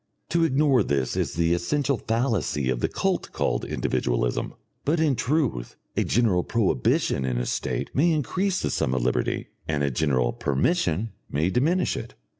To 0.29 0.43
ignore 0.43 0.81
this 0.81 1.15
is 1.15 1.35
the 1.35 1.53
essential 1.53 1.99
fallacy 1.99 2.71
of 2.71 2.79
the 2.79 2.87
cult 2.87 3.31
called 3.31 3.63
Individualism. 3.63 4.55
But 4.83 4.99
in 4.99 5.15
truth, 5.15 5.75
a 5.95 6.03
general 6.03 6.43
prohibition 6.43 7.23
in 7.23 7.37
a 7.37 7.45
state 7.45 7.91
may 7.93 8.09
increase 8.11 8.61
the 8.63 8.71
sum 8.71 8.95
of 8.95 9.03
liberty, 9.03 9.49
and 9.67 9.83
a 9.83 9.91
general 9.91 10.33
permission 10.33 11.11
may 11.29 11.51
diminish 11.51 11.95
it. 11.95 12.15